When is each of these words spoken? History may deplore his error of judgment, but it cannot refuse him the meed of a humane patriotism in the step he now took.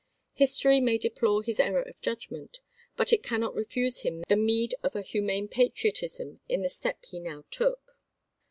History 0.33 0.81
may 0.81 0.97
deplore 0.97 1.43
his 1.43 1.59
error 1.59 1.83
of 1.83 2.01
judgment, 2.01 2.57
but 2.97 3.13
it 3.13 3.21
cannot 3.21 3.53
refuse 3.53 3.99
him 3.99 4.23
the 4.29 4.35
meed 4.35 4.73
of 4.81 4.95
a 4.95 5.03
humane 5.03 5.47
patriotism 5.47 6.39
in 6.49 6.63
the 6.63 6.69
step 6.69 7.05
he 7.05 7.19
now 7.19 7.45
took. 7.51 7.95